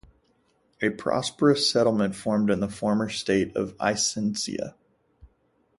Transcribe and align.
A 0.81 0.89
prosperous 0.89 1.71
settlement 1.71 2.15
formed 2.15 2.49
in 2.49 2.59
the 2.59 2.67
former 2.67 3.07
state 3.07 3.55
of 3.55 3.77
Aycinena. 3.77 4.73